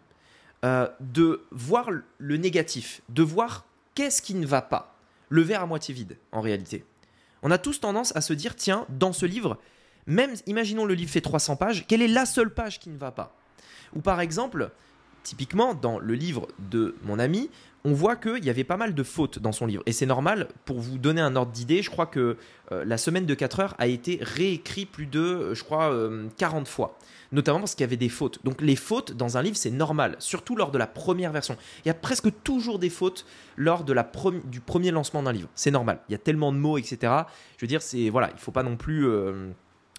euh, 0.65 0.89
de 1.01 1.45
voir 1.51 1.91
le 2.19 2.37
négatif, 2.37 3.03
de 3.09 3.23
voir 3.23 3.65
qu'est-ce 3.95 4.23
qui 4.23 4.35
ne 4.35 4.47
va 4.47 4.63
pas. 4.63 4.97
Le 5.29 5.43
verre 5.43 5.63
à 5.63 5.67
moitié 5.67 5.95
vide, 5.95 6.19
en 6.33 6.41
réalité. 6.41 6.85
On 7.43 7.51
a 7.51 7.59
tous 7.59 7.81
tendance 7.81 8.15
à 8.17 8.21
se 8.21 8.33
dire, 8.33 8.57
tiens, 8.57 8.87
dans 8.89 9.13
ce 9.13 9.27
livre, 9.27 9.59
même, 10.07 10.35
imaginons 10.47 10.85
le 10.85 10.95
livre 10.95 11.11
fait 11.11 11.21
300 11.21 11.57
pages, 11.57 11.85
quelle 11.87 12.03
est 12.03 12.09
la 12.09 12.27
seule 12.27 12.53
page 12.53 12.79
qui 12.79 12.91
ne 12.91 12.97
va 12.97 13.11
pas? 13.11 13.37
Ou 13.95 14.01
par 14.01 14.21
exemple, 14.21 14.71
typiquement, 15.27 15.75
dans 15.75 15.99
le 15.99 16.15
livre 16.15 16.47
de 16.71 16.95
mon 17.03 17.19
ami, 17.19 17.51
on 17.85 17.93
voit 17.93 18.15
qu'il 18.15 18.45
y 18.45 18.51
avait 18.51 18.65
pas 18.65 18.77
mal 18.77 18.95
de 18.95 19.03
fautes 19.03 19.41
dans 19.41 19.51
son 19.51 19.67
livre. 19.67 19.83
Et 19.87 19.93
c'est 19.93 20.07
normal, 20.07 20.49
pour 20.65 20.79
vous 20.79 20.99
donner 20.99 21.21
un 21.21 21.35
ordre 21.35 21.51
d'idée, 21.51 21.83
je 21.83 21.91
crois 21.91 22.07
que 22.07 22.37
euh, 22.71 22.85
la 22.85 22.97
semaine 22.97 23.27
de 23.27 23.35
4 23.35 23.61
heures 23.61 23.75
a 23.79 23.89
été 23.89 24.19
réécrit 24.23 24.87
plus 24.87 25.07
de, 25.07 25.21
euh, 25.21 25.55
je 25.55 25.65
crois, 25.65 25.93
40 26.37 26.67
euh, 26.67 26.71
fois. 26.71 26.99
Notamment 27.33 27.59
parce 27.59 27.75
qu'il 27.75 27.83
y 27.83 27.89
avait 27.89 27.97
des 27.97 28.09
fautes. 28.09 28.39
Donc 28.45 28.61
les 28.61 28.77
fautes 28.77 29.13
dans 29.13 29.37
un 29.37 29.43
livre, 29.43 29.57
c'est 29.57 29.73
normal, 29.73 30.15
surtout 30.21 30.55
lors 30.55 30.71
de 30.71 30.79
la 30.79 30.87
première 30.87 31.33
version. 31.33 31.57
Il 31.85 31.89
y 31.89 31.91
a 31.91 31.95
presque 31.95 32.29
toujours 32.45 32.79
des 32.79 32.91
fautes 32.91 33.27
lors 33.57 33.83
de 33.83 33.93
la 33.93 34.09
du 34.45 34.61
premier 34.61 34.93
lancement 34.93 35.25
d'un 35.25 35.33
livre. 35.33 35.49
C'est 35.57 35.73
normal. 35.73 35.99
Il 36.09 36.13
y 36.13 36.15
a 36.15 36.19
tellement 36.19 36.53
de 36.53 36.59
mots, 36.59 36.79
etc. 36.79 37.13
Je 37.57 37.65
veux 37.65 37.69
dire, 37.69 37.83
c'est 37.83 38.11
voilà, 38.11 38.31
il 38.33 38.39
faut 38.39 38.53
pas 38.53 38.63
non 38.63 38.77
plus 38.77 39.09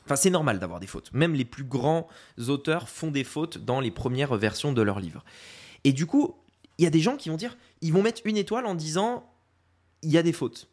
Enfin, 0.07 0.15
c'est 0.15 0.30
normal 0.30 0.57
d'avoir 0.57 0.80
des 0.80 0.88
fautes. 0.88 1.12
Même 1.12 1.33
les 1.33 1.44
plus 1.44 1.65
grands 1.65 2.07
auteurs 2.48 2.88
font 2.88 3.12
des 3.12 3.25
fautes 3.25 3.57
dans 3.57 3.81
les 3.81 3.92
premières 3.92 4.38
versions 4.38 4.71
de 4.71 4.81
leurs 4.81 5.01
livres. 5.01 5.25
Et 5.83 5.92
du 5.92 6.06
coup, 6.06 6.38
il 6.77 6.86
y 6.86 6.88
a 6.88 6.89
des 6.89 7.01
gens 7.01 7.18
qui 7.18 7.27
vont 7.27 7.36
dire, 7.36 7.57
ils 7.81 7.92
vont 7.92 8.01
mettre 8.01 8.21
une 8.24 8.38
étoile 8.38 8.68
en 8.68 8.74
disant, 8.74 9.30
il 10.04 10.12
y 10.12 10.18
a 10.18 10.24
des 10.24 10.31
fautes. 10.31 10.69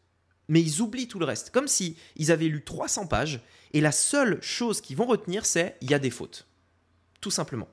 Mais 0.47 0.61
ils 0.61 0.83
oublient 0.83 1.09
tout 1.09 1.19
le 1.19 1.25
reste. 1.25 1.51
Comme 1.51 1.67
si 1.67 1.97
ils 2.15 2.31
avaient 2.31 2.47
lu 2.47 2.63
300 2.63 3.09
pages 3.09 3.41
et 3.73 3.81
la 3.81 3.91
seule 3.91 4.41
chose 4.41 4.81
qu'ils 4.81 4.97
vont 4.97 5.07
retenir, 5.07 5.47
c'est, 5.47 5.77
il 5.81 5.91
y 5.91 5.95
a 5.95 5.99
des 5.99 6.11
fautes. 6.11 6.47
Tout 7.21 7.33
simplement. 7.33 7.69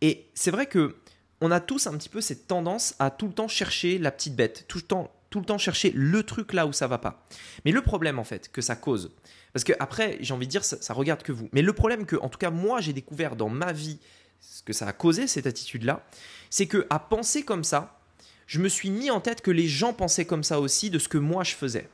Et 0.00 0.30
c'est 0.34 0.52
vrai 0.52 0.66
que 0.66 0.94
on 1.40 1.50
a 1.50 1.58
tous 1.58 1.88
un 1.88 1.98
petit 1.98 2.08
peu 2.08 2.20
cette 2.20 2.46
tendance 2.46 2.94
à 3.00 3.10
tout 3.10 3.26
le 3.26 3.32
temps 3.32 3.48
chercher 3.48 3.98
la 3.98 4.12
petite 4.12 4.36
bête, 4.36 4.66
tout 4.68 4.78
le 4.78 4.84
temps, 4.84 5.10
tout 5.34 5.40
le 5.40 5.46
temps 5.46 5.58
chercher 5.58 5.90
le 5.96 6.22
truc 6.22 6.52
là 6.52 6.64
où 6.64 6.72
ça 6.72 6.86
va 6.86 6.98
pas. 6.98 7.26
Mais 7.64 7.72
le 7.72 7.82
problème 7.82 8.20
en 8.20 8.24
fait 8.24 8.52
que 8.52 8.60
ça 8.60 8.76
cause, 8.76 9.10
parce 9.52 9.64
que 9.64 9.72
après, 9.80 10.16
j'ai 10.20 10.32
envie 10.32 10.46
de 10.46 10.50
dire, 10.52 10.64
ça, 10.64 10.94
regarde 10.94 11.24
que 11.24 11.32
vous. 11.32 11.48
Mais 11.50 11.60
le 11.60 11.72
problème 11.72 12.06
que, 12.06 12.14
en 12.14 12.28
tout 12.28 12.38
cas, 12.38 12.50
moi, 12.50 12.80
j'ai 12.80 12.92
découvert 12.92 13.34
dans 13.34 13.48
ma 13.48 13.72
vie, 13.72 13.98
ce 14.38 14.62
que 14.62 14.72
ça 14.72 14.86
a 14.86 14.92
causé, 14.92 15.26
cette 15.26 15.48
attitude-là, 15.48 16.06
c'est 16.50 16.66
que 16.66 16.86
à 16.88 17.00
penser 17.00 17.42
comme 17.42 17.64
ça, 17.64 17.98
je 18.46 18.60
me 18.60 18.68
suis 18.68 18.90
mis 18.90 19.10
en 19.10 19.20
tête 19.20 19.40
que 19.40 19.50
les 19.50 19.66
gens 19.66 19.92
pensaient 19.92 20.24
comme 20.24 20.44
ça 20.44 20.60
aussi 20.60 20.88
de 20.88 21.00
ce 21.00 21.08
que 21.08 21.18
moi 21.18 21.42
je 21.42 21.56
faisais. 21.56 21.88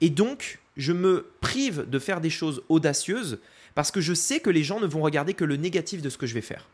Et 0.00 0.08
donc, 0.08 0.58
je 0.78 0.94
me 0.94 1.30
prive 1.42 1.90
de 1.90 1.98
faire 1.98 2.22
des 2.22 2.30
choses 2.30 2.62
audacieuses 2.70 3.38
parce 3.74 3.90
que 3.90 4.00
je 4.00 4.14
sais 4.14 4.40
que 4.40 4.48
les 4.48 4.64
gens 4.64 4.80
ne 4.80 4.86
vont 4.86 5.02
regarder 5.02 5.34
que 5.34 5.44
le 5.44 5.56
négatif 5.56 6.00
de 6.00 6.08
ce 6.08 6.16
que 6.16 6.26
je 6.26 6.32
vais 6.32 6.40
faire. 6.40 6.70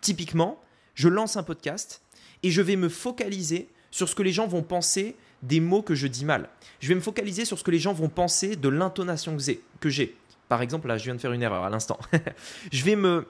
Typiquement, 0.00 0.60
je 0.96 1.08
lance 1.08 1.36
un 1.36 1.44
podcast 1.44 2.02
et 2.42 2.50
je 2.50 2.62
vais 2.62 2.74
me 2.74 2.88
focaliser 2.88 3.68
sur 3.92 4.08
ce 4.08 4.16
que 4.16 4.24
les 4.24 4.32
gens 4.32 4.48
vont 4.48 4.64
penser 4.64 5.14
des 5.42 5.60
mots 5.60 5.82
que 5.82 5.94
je 5.94 6.06
dis 6.06 6.24
mal. 6.24 6.48
Je 6.80 6.88
vais 6.88 6.94
me 6.94 7.00
focaliser 7.00 7.44
sur 7.44 7.58
ce 7.58 7.64
que 7.64 7.70
les 7.70 7.78
gens 7.78 7.92
vont 7.92 8.08
penser 8.08 8.56
de 8.56 8.68
l'intonation 8.68 9.36
que 9.80 9.90
j'ai. 9.90 10.16
Par 10.48 10.62
exemple, 10.62 10.88
là, 10.88 10.98
je 10.98 11.04
viens 11.04 11.14
de 11.14 11.20
faire 11.20 11.32
une 11.32 11.42
erreur 11.42 11.64
à 11.64 11.70
l'instant. 11.70 11.98
je 12.72 12.84
vais 12.84 12.96
me 12.96 13.26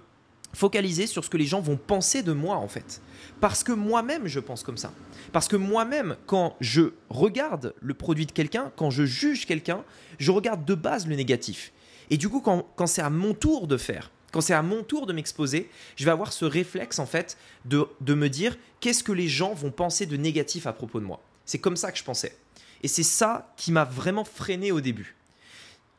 focaliser 0.53 1.07
sur 1.07 1.25
ce 1.25 1.31
que 1.31 1.37
les 1.37 1.47
gens 1.47 1.61
vont 1.61 1.77
penser 1.77 2.23
de 2.23 2.33
moi, 2.33 2.57
en 2.57 2.69
fait. 2.69 3.01
Parce 3.41 3.65
que 3.65 3.73
moi-même, 3.73 4.27
je 4.27 4.41
pense 4.41 4.63
comme 4.63 4.77
ça. 4.77 4.93
Parce 5.33 5.49
que 5.49 5.57
moi-même, 5.57 6.17
quand 6.27 6.57
je 6.61 6.93
regarde 7.09 7.75
le 7.81 7.95
produit 7.95 8.27
de 8.27 8.33
quelqu'un, 8.33 8.73
quand 8.77 8.91
je 8.91 9.05
juge 9.05 9.47
quelqu'un, 9.47 9.85
je 10.19 10.31
regarde 10.31 10.65
de 10.65 10.75
base 10.75 11.07
le 11.07 11.17
négatif. 11.17 11.73
Et 12.11 12.17
du 12.17 12.29
coup, 12.29 12.41
quand, 12.41 12.67
quand 12.77 12.87
c'est 12.87 13.03
à 13.03 13.11
mon 13.11 13.35
tour 13.35 13.67
de 13.67 13.77
faire, 13.77 14.11
quand 14.33 14.41
c'est 14.41 14.55
à 14.55 14.63
mon 14.63 14.83
tour 14.83 15.07
de 15.07 15.13
m'exposer, 15.13 15.71
je 15.97 16.05
vais 16.05 16.11
avoir 16.11 16.33
ce 16.33 16.45
réflexe 16.45 16.99
en 16.99 17.07
fait 17.07 17.37
de, 17.67 17.87
de 18.01 18.15
me 18.15 18.29
dire 18.29 18.57
qu'est-ce 18.81 19.05
que 19.05 19.13
les 19.13 19.29
gens 19.29 19.55
vont 19.55 19.71
penser 19.71 20.07
de 20.07 20.17
négatif 20.17 20.67
à 20.67 20.73
propos 20.73 21.01
de 21.01 21.05
moi? 21.05 21.21
C'est 21.45 21.59
comme 21.59 21.77
ça 21.77 21.93
que 21.93 21.99
je 21.99 22.05
pensais. 22.05 22.37
Et 22.83 22.89
c'est 22.89 23.03
ça 23.03 23.53
qui 23.57 23.73
m'a 23.73 23.85
vraiment 23.85 24.25
freiné 24.25 24.73
au 24.73 24.81
début 24.81 25.17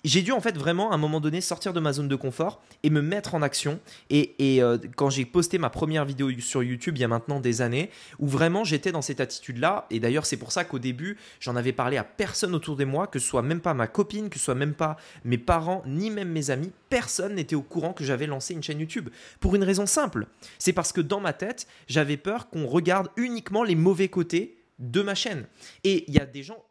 j'ai 0.04 0.22
dû 0.22 0.32
en 0.32 0.42
fait 0.42 0.58
vraiment 0.58 0.92
à 0.92 0.96
un 0.96 0.98
moment 0.98 1.22
donné 1.22 1.40
sortir 1.42 1.74
de 1.74 1.80
ma 1.80 1.94
zone 1.94 2.08
de 2.08 2.16
confort 2.16 2.62
et 2.84 2.90
me 2.90 3.02
mettre 3.02 3.36
en 3.36 3.42
action. 3.42 3.80
Et, 4.10 4.34
euh, 4.62 4.78
quand 4.96 5.10
j'ai 5.10 5.26
posté 5.26 5.58
ma 5.58 5.70
première 5.70 6.06
vidéo 6.06 6.30
sur 6.40 6.62
YouTube 6.62 6.98
il 6.98 7.02
y 7.02 7.04
a 7.04 7.08
maintenant 7.08 7.40
des 7.40 7.62
années, 7.62 7.90
où 8.20 8.28
vraiment 8.28 8.64
j'étais 8.64 8.92
dans 8.92 9.02
cette 9.02 9.22
attitude-là, 9.22 9.88
et 9.90 10.00
d'ailleurs 10.00 10.26
c'est 10.26 10.38
pour 10.38 10.52
ça 10.52 10.66
qu'au 10.66 10.80
début 10.80 11.18
j'en 11.40 11.56
avais 11.56 11.72
parlé 11.72 11.98
à 11.98 12.04
personne 12.04 12.54
autour 12.54 12.76
de 12.76 12.86
moi, 12.86 13.08
que 13.08 13.20
ce 13.20 13.28
soit 13.28 13.42
même 13.42 13.62
pas 13.62 13.74
ma 13.74 13.88
copine, 13.88 14.30
que 14.30 14.38
ce 14.38 14.46
soit 14.46 14.56
même 14.56 14.74
pas 14.74 14.98
mes 15.24 15.38
parents, 15.38 15.84
ni 15.88 16.10
même 16.10 16.30
mes 16.30 16.50
amis, 16.50 16.72
personne 16.90 17.36
n'était 17.36 17.56
au 17.56 17.62
courant 17.62 17.94
que 17.94 18.04
j'avais 18.04 18.28
lancé 18.28 18.54
une 18.54 18.64
chaîne 18.64 18.80
YouTube. 18.80 19.10
Pour 19.40 19.56
une 19.56 19.64
raison 19.64 19.86
simple, 19.86 20.28
c'est 20.60 20.74
parce 20.74 20.92
que 20.92 21.02
dans 21.02 21.22
ma 21.22 21.34
tête 21.34 21.68
j'avais 21.88 22.18
peur 22.18 22.50
qu'on 22.50 22.68
regarde 22.68 23.10
uniquement 23.16 23.64
les 23.64 23.76
mauvais 23.76 24.10
côtés 24.10 24.58
de 24.84 25.02
ma 25.02 25.16
chaîne. 25.16 25.46
Et 25.84 26.06
il 26.08 26.14
y 26.14 26.20
a 26.20 26.26
des 26.26 26.44
gens 26.44 26.64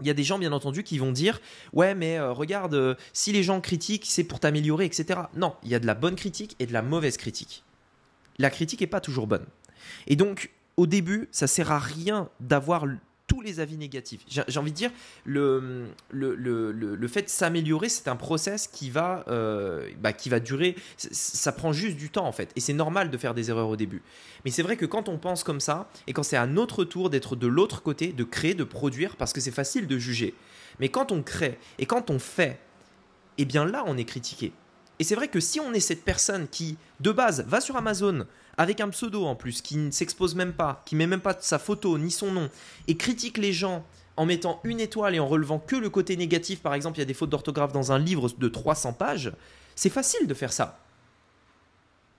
il 0.00 0.06
y 0.06 0.10
a 0.10 0.14
des 0.14 0.24
gens, 0.24 0.38
bien 0.38 0.52
entendu, 0.52 0.82
qui 0.82 0.98
vont 0.98 1.12
dire 1.12 1.40
Ouais, 1.72 1.94
mais 1.94 2.18
euh, 2.18 2.32
regarde, 2.32 2.74
euh, 2.74 2.94
si 3.12 3.32
les 3.32 3.42
gens 3.42 3.60
critiquent, 3.60 4.06
c'est 4.06 4.24
pour 4.24 4.40
t'améliorer, 4.40 4.86
etc. 4.86 5.20
Non, 5.36 5.54
il 5.62 5.68
y 5.68 5.74
a 5.74 5.78
de 5.78 5.86
la 5.86 5.94
bonne 5.94 6.16
critique 6.16 6.56
et 6.58 6.66
de 6.66 6.72
la 6.72 6.82
mauvaise 6.82 7.16
critique. 7.16 7.64
La 8.38 8.50
critique 8.50 8.80
n'est 8.80 8.86
pas 8.86 9.00
toujours 9.00 9.26
bonne. 9.26 9.44
Et 10.06 10.16
donc, 10.16 10.50
au 10.76 10.86
début, 10.86 11.28
ça 11.30 11.46
sert 11.46 11.70
à 11.70 11.78
rien 11.78 12.30
d'avoir 12.40 12.86
les 13.40 13.60
avis 13.60 13.76
négatifs. 13.76 14.22
J'ai 14.28 14.60
envie 14.60 14.72
de 14.72 14.76
dire, 14.76 14.90
le, 15.24 15.86
le, 16.10 16.34
le, 16.34 16.72
le 16.72 17.08
fait 17.08 17.22
de 17.22 17.28
s'améliorer, 17.28 17.88
c'est 17.88 18.08
un 18.08 18.16
process 18.16 18.66
qui 18.68 18.90
va, 18.90 19.24
euh, 19.28 19.88
bah, 20.00 20.12
qui 20.12 20.28
va 20.28 20.40
durer. 20.40 20.76
Ça 20.96 21.52
prend 21.52 21.72
juste 21.72 21.96
du 21.96 22.10
temps 22.10 22.26
en 22.26 22.32
fait. 22.32 22.52
Et 22.56 22.60
c'est 22.60 22.72
normal 22.72 23.10
de 23.10 23.18
faire 23.18 23.34
des 23.34 23.50
erreurs 23.50 23.68
au 23.68 23.76
début. 23.76 24.02
Mais 24.44 24.50
c'est 24.50 24.62
vrai 24.62 24.76
que 24.76 24.86
quand 24.86 25.08
on 25.08 25.18
pense 25.18 25.44
comme 25.44 25.60
ça, 25.60 25.88
et 26.06 26.12
quand 26.12 26.22
c'est 26.22 26.36
à 26.36 26.46
notre 26.46 26.84
tour 26.84 27.10
d'être 27.10 27.36
de 27.36 27.46
l'autre 27.46 27.82
côté, 27.82 28.12
de 28.12 28.24
créer, 28.24 28.54
de 28.54 28.64
produire, 28.64 29.16
parce 29.16 29.32
que 29.32 29.40
c'est 29.40 29.50
facile 29.50 29.86
de 29.86 29.98
juger. 29.98 30.34
Mais 30.78 30.88
quand 30.88 31.12
on 31.12 31.22
crée 31.22 31.58
et 31.78 31.86
quand 31.86 32.10
on 32.10 32.18
fait, 32.18 32.58
eh 33.38 33.44
bien 33.44 33.64
là, 33.64 33.84
on 33.86 33.96
est 33.96 34.04
critiqué. 34.04 34.52
Et 34.98 35.04
c'est 35.04 35.14
vrai 35.14 35.28
que 35.28 35.40
si 35.40 35.60
on 35.60 35.72
est 35.72 35.80
cette 35.80 36.04
personne 36.04 36.46
qui, 36.46 36.76
de 37.00 37.10
base, 37.10 37.44
va 37.46 37.62
sur 37.62 37.76
Amazon 37.76 38.26
avec 38.60 38.82
un 38.82 38.90
pseudo 38.90 39.24
en 39.24 39.36
plus, 39.36 39.62
qui 39.62 39.78
ne 39.78 39.90
s'expose 39.90 40.34
même 40.34 40.52
pas, 40.52 40.82
qui 40.84 40.94
met 40.94 41.06
même 41.06 41.22
pas 41.22 41.34
sa 41.40 41.58
photo 41.58 41.96
ni 41.96 42.10
son 42.10 42.30
nom, 42.30 42.50
et 42.88 42.96
critique 42.98 43.38
les 43.38 43.54
gens 43.54 43.86
en 44.18 44.26
mettant 44.26 44.60
une 44.64 44.80
étoile 44.80 45.14
et 45.14 45.18
en 45.18 45.26
relevant 45.26 45.58
que 45.58 45.76
le 45.76 45.88
côté 45.88 46.14
négatif, 46.14 46.60
par 46.60 46.74
exemple, 46.74 46.98
il 46.98 47.00
y 47.00 47.02
a 47.02 47.06
des 47.06 47.14
fautes 47.14 47.30
d'orthographe 47.30 47.72
dans 47.72 47.90
un 47.90 47.98
livre 47.98 48.28
de 48.28 48.48
300 48.48 48.92
pages, 48.92 49.32
c'est 49.76 49.88
facile 49.88 50.26
de 50.26 50.34
faire 50.34 50.52
ça. 50.52 50.78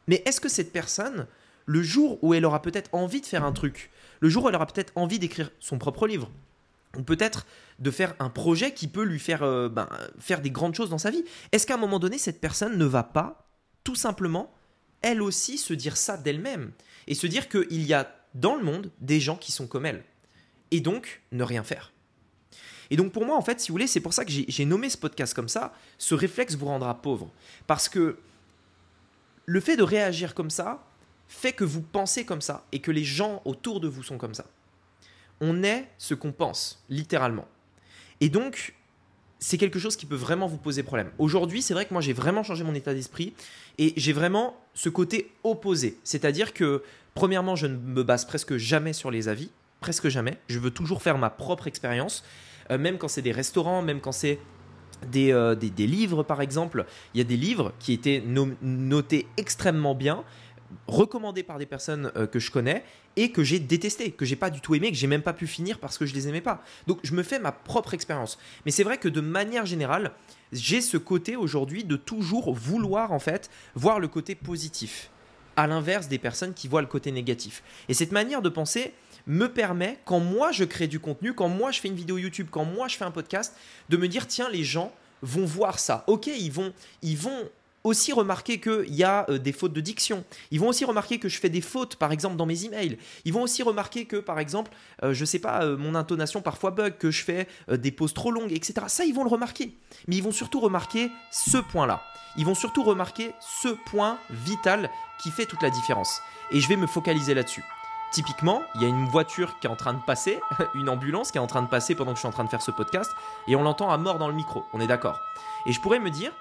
Mais 0.08 0.24
est-ce 0.26 0.42
que 0.42 0.50
cette 0.50 0.74
personne, 0.74 1.28
le 1.68 1.84
jour 1.84 2.18
où 2.24 2.34
elle 2.34 2.44
aura 2.44 2.64
peut-être 2.64 2.90
envie 2.92 3.22
de 3.22 3.28
faire 3.28 3.46
un 3.46 3.52
truc, 3.52 3.92
le 4.20 4.28
jour 4.28 4.46
où 4.46 4.50
elle 4.50 4.56
aura 4.56 4.66
peut-être 4.66 4.94
envie 4.96 5.20
d'écrire 5.20 5.52
son 5.60 5.78
propre 5.78 6.08
livre, 6.08 6.32
ou 6.98 7.04
peut-être 7.04 7.46
de 7.78 7.92
faire 7.92 8.16
un 8.18 8.32
projet 8.32 8.74
qui 8.74 8.88
peut 8.88 9.04
lui 9.04 9.20
faire, 9.20 9.44
euh, 9.44 9.70
ben, 9.70 9.88
faire 10.18 10.42
des 10.42 10.50
grandes 10.50 10.74
choses 10.74 10.90
dans 10.90 10.98
sa 10.98 11.12
vie. 11.12 11.24
Est-ce 11.52 11.68
qu'à 11.68 11.76
un 11.76 11.78
moment 11.78 12.00
donné, 12.00 12.18
cette 12.18 12.42
personne 12.42 12.80
ne 12.80 12.86
va 12.86 13.04
pas, 13.04 13.48
tout 13.84 13.94
simplement, 13.94 14.52
elle 15.02 15.22
aussi, 15.22 15.58
se 15.58 15.74
dire 15.74 15.98
ça 15.98 16.18
d'elle-même 16.18 16.72
et 17.08 17.16
se 17.16 17.28
dire 17.28 17.50
qu'il 17.50 17.84
y 17.84 17.94
a 17.94 18.16
dans 18.34 18.56
le 18.56 18.64
monde 18.64 18.92
des 19.00 19.20
gens 19.20 19.36
qui 19.36 19.52
sont 19.52 19.68
comme 19.68 19.86
elle 19.86 20.04
et 20.72 20.80
donc 20.80 21.22
ne 21.32 21.44
rien 21.44 21.64
faire 21.64 21.92
et 22.90 22.98
donc 22.98 23.14
pour 23.14 23.26
moi, 23.26 23.38
en 23.38 23.42
fait, 23.42 23.62
si 23.62 23.70
vous 23.70 23.76
voulez, 23.76 23.88
c'est 23.88 24.02
pour 24.02 24.12
ça 24.12 24.26
que 24.26 24.32
j'ai 24.32 24.66
nommé 24.66 24.90
ce 24.90 24.98
podcast 24.98 25.34
comme 25.34 25.48
ça, 25.48 25.74
ce 25.98 26.14
réflexe 26.14 26.56
vous 26.56 26.66
rendra 26.66 27.02
pauvre. 27.02 27.32
Parce 27.66 27.88
que 27.88 28.18
le 29.46 29.60
fait 29.62 29.78
de 29.78 29.84
réagir 29.84 30.36
comme 30.36 30.50
ça 30.50 30.84
fait 31.30 31.54
que 31.54 31.64
vous 31.64 31.82
pensez 31.82 32.26
comme 32.26 32.42
ça 32.42 32.66
et 32.74 32.80
que 32.80 32.92
les 32.92 33.06
gens 33.06 33.42
autour 33.46 33.80
de 33.80 33.88
vous 33.88 34.04
sont 34.04 34.18
comme 34.18 34.34
ça 34.34 34.46
on 35.42 35.64
est 35.64 35.90
ce 35.98 36.14
qu'on 36.14 36.32
pense, 36.32 36.86
littéralement. 36.88 37.48
Et 38.22 38.30
donc, 38.30 38.76
c'est 39.42 39.58
quelque 39.58 39.80
chose 39.80 39.96
qui 39.96 40.06
peut 40.06 40.16
vraiment 40.16 40.48
vous 40.48 40.58
poser 40.58 40.84
problème. 40.84 41.10
Aujourd'hui, 41.18 41.64
c'est 41.64 41.74
vrai 41.74 41.86
que 41.86 41.94
moi, 41.94 42.02
j'ai 42.02 42.14
vraiment 42.14 42.44
changé 42.44 42.64
mon 42.64 42.76
état 42.76 42.94
d'esprit 42.94 43.34
et 43.80 43.94
j'ai 43.98 44.14
vraiment 44.14 44.56
ce 44.76 44.88
côté 44.88 45.32
opposé. 45.44 45.98
C'est-à-dire 46.04 46.54
que, 46.54 46.84
premièrement, 47.16 47.56
je 47.56 47.66
ne 47.66 47.76
me 47.76 48.04
base 48.04 48.26
presque 48.26 48.56
jamais 48.58 48.94
sur 48.94 49.10
les 49.10 49.28
avis, 49.28 49.50
presque 49.80 50.10
jamais. 50.10 50.38
Je 50.48 50.60
veux 50.60 50.70
toujours 50.70 51.02
faire 51.02 51.18
ma 51.18 51.32
propre 51.32 51.66
expérience, 51.66 52.24
euh, 52.70 52.78
même 52.78 53.00
quand 53.00 53.08
c'est 53.08 53.24
des 53.24 53.32
restaurants, 53.32 53.82
même 53.82 54.00
quand 54.00 54.12
c'est 54.12 54.40
des, 55.08 55.34
euh, 55.34 55.56
des, 55.56 55.88
livres, 55.88 56.22
par 56.22 56.42
exemple. 56.42 56.86
Il 57.16 57.18
y 57.18 57.22
a 57.22 57.24
des 57.24 57.38
livres 57.38 57.74
qui 57.80 57.94
étaient 57.94 58.24
notés 58.62 59.26
extrêmement 59.38 59.96
bien 59.96 60.24
recommandé 60.88 61.44
par 61.44 61.58
des 61.58 61.66
personnes 61.66 62.12
euh, 62.16 62.28
que 62.28 62.40
je 62.40 62.52
connais 62.52 62.84
et 63.16 63.32
que 63.32 63.44
j'ai 63.44 63.60
détesté, 63.60 64.12
que 64.12 64.26
j'ai 64.26 64.36
pas 64.36 64.50
du 64.50 64.62
tout 64.62 64.76
aimé, 64.76 64.92
que 64.92 64.98
j'ai 64.98 65.08
même 65.08 65.22
pas 65.22 65.34
pu 65.34 65.48
finir 65.48 65.80
parce 65.80 65.98
que 65.98 66.06
je 66.06 66.14
les 66.14 66.28
aimais 66.28 66.42
pas. 66.42 66.64
Donc 66.88 67.00
je 67.04 67.14
me 67.14 67.24
fais 67.24 67.40
ma 67.40 67.52
propre 67.52 67.94
expérience. 67.94 68.40
Mais 68.66 68.72
c'est 68.72 68.84
vrai 68.84 68.98
que 68.98 69.10
de 69.10 69.22
manière 69.22 69.66
générale, 69.66 70.12
j'ai 70.52 70.82
ce 70.82 70.98
côté 70.98 71.36
aujourd'hui 71.36 71.84
de 71.84 71.96
toujours 71.96 72.54
vouloir 72.54 73.12
en 73.12 73.20
fait 73.20 73.50
voir 73.76 74.00
le 74.00 74.08
côté 74.08 74.36
positif, 74.36 75.10
à 75.56 75.68
l'inverse 75.68 76.08
des 76.08 76.20
personnes 76.20 76.54
qui 76.54 76.68
voient 76.68 76.82
le 76.82 76.88
côté 76.88 77.12
négatif. 77.12 77.64
Et 77.90 77.94
cette 77.94 78.12
manière 78.12 78.42
de 78.42 78.50
penser 78.50 78.94
me 79.28 79.48
permet, 79.48 80.00
quand 80.06 80.20
moi 80.20 80.52
je 80.52 80.64
crée 80.64 80.88
du 80.88 81.00
contenu, 81.00 81.34
quand 81.34 81.50
moi 81.50 81.72
je 81.72 81.80
fais 81.80 81.88
une 81.88 81.96
vidéo 81.96 82.18
YouTube, 82.18 82.48
quand 82.50 82.66
moi 82.66 82.88
je 82.88 82.98
fais 82.98 83.06
un 83.06 83.12
podcast, 83.12 83.56
de 83.90 83.98
me 83.98 84.08
dire 84.08 84.28
tiens 84.28 84.50
les 84.50 84.64
gens 84.64 84.94
vont 85.22 85.46
voir 85.46 85.80
ça. 85.80 86.04
Ok, 86.08 86.28
ils 86.28 86.52
vont, 86.52 86.74
ils 87.02 87.18
vont 87.18 87.50
aussi 87.84 88.14
remarquer 88.14 88.60
qu'il 88.60 88.94
y 88.94 89.04
a 89.04 89.26
euh, 89.30 89.38
des 89.38 89.52
fautes 89.52 89.74
de 89.74 89.82
diction. 89.82 90.24
Ils 90.52 90.60
vont 90.60 90.70
aussi 90.70 90.86
remarquer 90.86 91.20
que 91.20 91.30
je 91.30 91.40
fais 91.40 91.50
des 91.50 91.62
fautes, 91.62 91.96
par 91.96 92.12
exemple, 92.12 92.36
dans 92.36 92.46
mes 92.46 92.66
emails. 92.66 92.98
Ils 93.26 93.34
vont 93.34 93.44
aussi 93.44 93.64
remarquer 93.64 94.06
que, 94.06 94.18
par 94.18 94.40
exemple, 94.40 94.72
euh, 95.04 95.14
je 95.14 95.22
ne 95.22 95.26
sais 95.26 95.40
pas, 95.40 95.64
euh, 95.64 95.78
mon 95.78 95.96
intonation 95.96 96.42
parfois 96.42 96.72
bug, 96.72 96.98
que 96.98 97.12
je 97.12 97.24
fais 97.24 97.48
des 97.70 97.92
pauses 97.92 98.14
trop 98.14 98.32
longues, 98.32 98.52
etc. 98.52 98.74
Ça, 98.88 99.06
ils 99.06 99.14
vont 99.14 99.24
le 99.24 99.30
remarquer. 99.30 99.76
Mais 100.08 100.16
ils 100.16 100.24
vont 100.24 100.32
surtout 100.32 100.60
remarquer 100.60 101.10
ce 101.32 101.58
point-là. 101.58 102.02
Ils 102.38 102.46
vont 102.46 102.56
surtout 102.56 102.84
remarquer 102.84 103.34
ce 103.40 103.70
point 103.70 104.18
vital 104.30 104.90
qui 105.22 105.32
fait 105.32 105.46
toute 105.46 105.62
la 105.62 105.70
différence. 105.70 106.22
Et 106.52 106.60
je 106.60 106.68
vais 106.68 106.78
me 106.78 106.88
focaliser 106.88 107.34
là-dessus. 107.34 107.64
Typiquement, 108.12 108.62
il 108.76 108.82
y 108.82 108.86
a 108.86 108.90
une 108.90 109.08
voiture 109.08 109.58
qui 109.60 109.68
est 109.68 109.70
en 109.70 109.76
train 109.76 109.94
de 109.94 110.02
passer, 110.06 110.40
une 110.74 110.90
ambulance 110.90 111.32
qui 111.32 111.38
est 111.38 111.42
en 111.42 111.48
train 111.48 111.62
de 111.62 111.70
passer 111.70 111.96
pendant 111.96 112.12
que 112.12 112.18
je 112.18 112.22
suis 112.22 112.28
en 112.28 112.34
train 112.34 112.44
de 112.44 112.50
faire 112.50 112.62
ce 112.62 112.72
podcast, 112.72 113.10
et 113.48 113.56
on 113.56 113.64
l'entend 113.64 113.90
à 113.90 113.98
mort 113.98 114.18
dans 114.18 114.28
le 114.28 114.34
micro, 114.34 114.66
on 114.74 114.82
est 114.82 114.88
d'accord. 114.88 115.22
Et 115.66 115.72
je 115.72 115.80
pourrais 115.80 116.00
me 116.00 116.10
dire, 116.10 116.34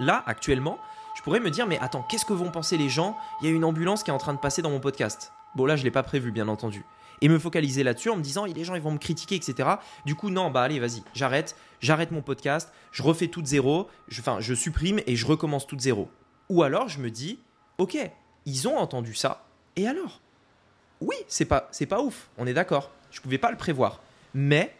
là, 0.00 0.22
actuellement, 0.26 0.78
je 1.14 1.22
pourrais 1.22 1.40
me 1.40 1.50
dire, 1.50 1.66
mais 1.66 1.78
attends, 1.78 2.02
qu'est-ce 2.02 2.24
que 2.24 2.32
vont 2.32 2.50
penser 2.50 2.76
les 2.76 2.88
gens? 2.88 3.16
Il 3.40 3.48
y 3.48 3.52
a 3.52 3.54
une 3.54 3.64
ambulance 3.64 4.02
qui 4.02 4.10
est 4.10 4.14
en 4.14 4.18
train 4.18 4.34
de 4.34 4.38
passer 4.38 4.62
dans 4.62 4.70
mon 4.70 4.80
podcast. 4.80 5.32
Bon, 5.54 5.66
là, 5.66 5.76
je 5.76 5.82
ne 5.82 5.84
l'ai 5.84 5.90
pas 5.90 6.02
prévu, 6.02 6.30
bien 6.30 6.48
entendu. 6.48 6.84
Et 7.20 7.28
me 7.28 7.38
focaliser 7.38 7.84
là-dessus 7.84 8.10
en 8.10 8.16
me 8.16 8.22
disant, 8.22 8.46
les 8.46 8.64
gens, 8.64 8.74
ils 8.74 8.82
vont 8.82 8.90
me 8.90 8.98
critiquer, 8.98 9.36
etc. 9.36 9.68
Du 10.04 10.14
coup, 10.14 10.30
non, 10.30 10.50
bah 10.50 10.62
allez, 10.62 10.80
vas-y, 10.80 11.02
j'arrête, 11.14 11.54
j'arrête 11.80 12.10
mon 12.10 12.22
podcast, 12.22 12.72
je 12.90 13.02
refais 13.02 13.28
tout 13.28 13.42
de 13.42 13.46
zéro, 13.46 13.88
enfin, 14.18 14.38
je 14.40 14.54
supprime 14.54 15.00
et 15.06 15.14
je 15.14 15.26
recommence 15.26 15.66
tout 15.66 15.76
de 15.76 15.80
zéro. 15.80 16.10
Ou 16.48 16.64
alors, 16.64 16.88
je 16.88 16.98
me 16.98 17.10
dis, 17.10 17.38
ok, 17.78 17.96
ils 18.44 18.66
ont 18.66 18.76
entendu 18.76 19.14
ça, 19.14 19.44
et 19.76 19.86
alors? 19.86 20.20
Oui, 21.00 21.16
c'est 21.28 21.44
pas, 21.44 21.68
c'est 21.70 21.86
pas 21.86 22.00
ouf, 22.00 22.28
on 22.38 22.46
est 22.46 22.54
d'accord. 22.54 22.90
Je 23.10 23.20
ne 23.20 23.22
pouvais 23.22 23.38
pas 23.38 23.50
le 23.50 23.56
prévoir. 23.56 24.00
Mais 24.34 24.74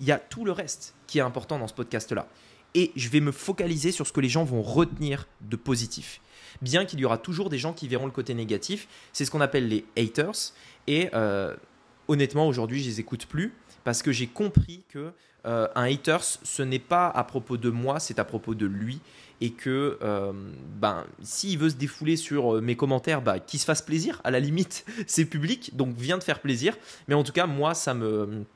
il 0.00 0.06
y 0.06 0.12
a 0.12 0.18
tout 0.18 0.44
le 0.44 0.52
reste 0.52 0.94
qui 1.06 1.18
est 1.18 1.22
important 1.22 1.58
dans 1.58 1.68
ce 1.68 1.74
podcast-là 1.74 2.26
et 2.74 2.92
je 2.96 3.08
vais 3.08 3.20
me 3.20 3.32
focaliser 3.32 3.92
sur 3.92 4.06
ce 4.06 4.12
que 4.12 4.20
les 4.20 4.28
gens 4.28 4.44
vont 4.44 4.62
retenir 4.62 5.26
de 5.40 5.56
positif. 5.56 6.20
Bien 6.62 6.84
qu'il 6.84 7.00
y 7.00 7.04
aura 7.04 7.18
toujours 7.18 7.50
des 7.50 7.58
gens 7.58 7.72
qui 7.72 7.88
verront 7.88 8.06
le 8.06 8.12
côté 8.12 8.34
négatif, 8.34 8.88
c'est 9.12 9.24
ce 9.24 9.30
qu'on 9.30 9.40
appelle 9.40 9.68
les 9.68 9.84
haters. 9.96 10.52
Et 10.86 11.10
euh, 11.14 11.54
honnêtement, 12.08 12.48
aujourd'hui, 12.48 12.82
je 12.82 12.88
les 12.88 13.00
écoute 13.00 13.26
plus 13.26 13.52
parce 13.84 14.02
que 14.02 14.12
j'ai 14.12 14.26
compris 14.26 14.82
que 14.88 15.12
euh, 15.46 15.68
un 15.74 15.84
haters, 15.84 16.24
ce 16.24 16.62
n'est 16.62 16.78
pas 16.78 17.08
à 17.08 17.24
propos 17.24 17.56
de 17.56 17.70
moi, 17.70 18.00
c'est 18.00 18.18
à 18.18 18.24
propos 18.24 18.54
de 18.54 18.66
lui. 18.66 19.00
Et 19.42 19.50
que 19.50 19.98
euh, 20.02 20.32
ben, 20.80 21.04
s'il 21.22 21.58
veut 21.58 21.68
se 21.68 21.74
défouler 21.74 22.16
sur 22.16 22.62
mes 22.62 22.74
commentaires, 22.74 23.20
bah, 23.20 23.38
qu'il 23.38 23.60
se 23.60 23.66
fasse 23.66 23.82
plaisir. 23.82 24.20
À 24.24 24.30
la 24.30 24.40
limite, 24.40 24.86
c'est 25.06 25.26
public, 25.26 25.76
donc 25.76 25.94
viens 25.96 26.18
te 26.18 26.24
faire 26.24 26.40
plaisir. 26.40 26.76
Mais 27.06 27.14
en 27.14 27.22
tout 27.22 27.32
cas, 27.32 27.46
moi, 27.46 27.74
ça 27.74 27.92
me 27.92 28.46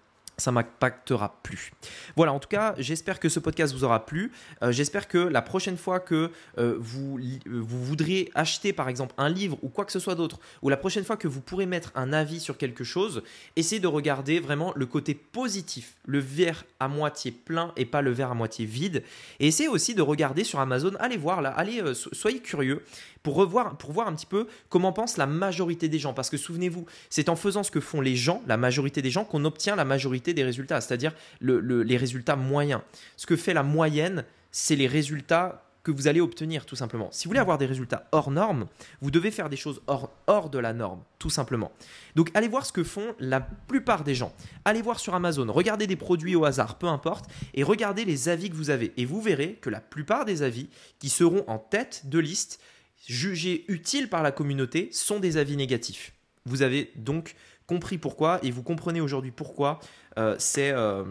ça 0.40 0.50
m'impactera 0.52 1.38
plus. 1.42 1.70
Voilà, 2.16 2.32
en 2.32 2.40
tout 2.40 2.48
cas, 2.48 2.74
j'espère 2.78 3.20
que 3.20 3.28
ce 3.28 3.38
podcast 3.38 3.72
vous 3.74 3.84
aura 3.84 4.06
plu. 4.06 4.32
Euh, 4.62 4.72
j'espère 4.72 5.06
que 5.06 5.18
la 5.18 5.42
prochaine 5.42 5.76
fois 5.76 6.00
que 6.00 6.30
euh, 6.58 6.76
vous, 6.78 7.18
euh, 7.18 7.38
vous 7.46 7.84
voudriez 7.84 8.30
acheter 8.34 8.72
par 8.72 8.88
exemple 8.88 9.14
un 9.18 9.28
livre 9.28 9.58
ou 9.62 9.68
quoi 9.68 9.84
que 9.84 9.92
ce 9.92 9.98
soit 9.98 10.14
d'autre, 10.14 10.40
ou 10.62 10.68
la 10.68 10.76
prochaine 10.76 11.04
fois 11.04 11.16
que 11.16 11.28
vous 11.28 11.40
pourrez 11.40 11.66
mettre 11.66 11.92
un 11.94 12.12
avis 12.12 12.40
sur 12.40 12.56
quelque 12.56 12.84
chose, 12.84 13.22
essayez 13.56 13.80
de 13.80 13.86
regarder 13.86 14.40
vraiment 14.40 14.72
le 14.74 14.86
côté 14.86 15.14
positif, 15.14 15.94
le 16.06 16.18
verre 16.18 16.64
à 16.80 16.88
moitié 16.88 17.30
plein 17.30 17.72
et 17.76 17.84
pas 17.84 18.02
le 18.02 18.10
verre 18.10 18.32
à 18.32 18.34
moitié 18.34 18.64
vide. 18.64 19.02
Et 19.38 19.46
essayez 19.46 19.68
aussi 19.68 19.94
de 19.94 20.02
regarder 20.02 20.44
sur 20.44 20.60
Amazon, 20.60 20.92
allez 20.98 21.16
voir 21.16 21.42
là, 21.42 21.50
allez, 21.50 21.82
soyez 21.94 22.40
curieux 22.40 22.82
pour, 23.22 23.34
revoir, 23.34 23.76
voir 23.88 24.08
un 24.08 24.14
petit 24.14 24.26
peu 24.26 24.46
comment 24.68 24.92
pense 24.92 25.16
la 25.16 25.26
majorité 25.26 25.88
des 25.88 25.98
gens. 25.98 26.14
Parce 26.14 26.30
que 26.30 26.36
souvenez-vous, 26.36 26.86
c'est 27.08 27.28
en 27.28 27.36
faisant 27.36 27.62
ce 27.62 27.70
que 27.70 27.80
font 27.80 28.00
les 28.00 28.16
gens, 28.16 28.42
la 28.46 28.56
majorité 28.56 29.02
des 29.02 29.10
gens, 29.10 29.24
qu'on 29.24 29.44
obtient 29.44 29.76
la 29.76 29.84
majorité 29.84 30.34
des 30.34 30.44
résultats, 30.44 30.80
c'est-à-dire 30.80 31.12
les 31.40 31.96
résultats 31.96 32.36
moyens. 32.36 32.80
Ce 33.16 33.26
que 33.26 33.36
fait 33.36 33.54
la 33.54 33.62
moyenne, 33.62 34.24
c'est 34.50 34.76
les 34.76 34.86
résultats 34.86 35.64
que 35.82 35.90
vous 35.90 36.08
allez 36.08 36.20
obtenir 36.20 36.66
tout 36.66 36.76
simplement. 36.76 37.08
Si 37.10 37.24
vous 37.24 37.30
voulez 37.30 37.40
avoir 37.40 37.58
des 37.58 37.66
résultats 37.66 38.06
hors 38.12 38.30
normes, 38.30 38.66
vous 39.00 39.10
devez 39.10 39.30
faire 39.30 39.48
des 39.48 39.56
choses 39.56 39.80
hors 39.86 40.50
de 40.50 40.58
la 40.58 40.72
norme, 40.72 41.00
tout 41.18 41.30
simplement. 41.30 41.72
Donc 42.16 42.30
allez 42.34 42.48
voir 42.48 42.66
ce 42.66 42.72
que 42.72 42.84
font 42.84 43.14
la 43.18 43.40
plupart 43.40 44.04
des 44.04 44.14
gens. 44.14 44.34
Allez 44.64 44.82
voir 44.82 45.00
sur 45.00 45.14
Amazon, 45.14 45.50
regardez 45.50 45.86
des 45.86 45.96
produits 45.96 46.36
au 46.36 46.44
hasard, 46.44 46.76
peu 46.76 46.86
importe, 46.86 47.30
et 47.54 47.62
regardez 47.62 48.04
les 48.04 48.28
avis 48.28 48.50
que 48.50 48.56
vous 48.56 48.70
avez. 48.70 48.92
Et 48.98 49.06
vous 49.06 49.22
verrez 49.22 49.54
que 49.54 49.70
la 49.70 49.80
plupart 49.80 50.24
des 50.24 50.42
avis 50.42 50.68
qui 50.98 51.08
seront 51.08 51.44
en 51.46 51.58
tête 51.58 52.02
de 52.06 52.18
liste 52.18 52.60
jugés 53.06 53.64
utiles 53.68 54.08
par 54.08 54.22
la 54.22 54.32
communauté 54.32 54.88
sont 54.92 55.20
des 55.20 55.36
avis 55.36 55.56
négatifs. 55.56 56.12
Vous 56.46 56.62
avez 56.62 56.90
donc 56.96 57.34
compris 57.66 57.98
pourquoi 57.98 58.40
et 58.42 58.50
vous 58.50 58.62
comprenez 58.62 59.00
aujourd'hui 59.00 59.30
pourquoi 59.30 59.80
euh, 60.18 60.34
c'est... 60.38 60.72
Euh, 60.72 61.04